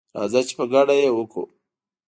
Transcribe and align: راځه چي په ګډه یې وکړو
راځه 0.15 0.41
چي 0.47 0.53
په 0.59 0.65
ګډه 0.73 0.93
یې 1.01 1.09
وکړو 1.13 1.45